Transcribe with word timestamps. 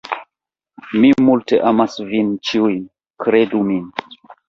Mi 1.03 1.11
multe 1.27 1.61
amas 1.73 1.99
vin 2.09 2.35
ĉiujn; 2.51 2.83
kredu 3.27 3.67
min. 3.73 3.89